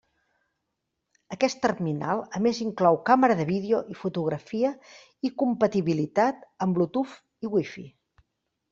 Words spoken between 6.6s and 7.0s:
amb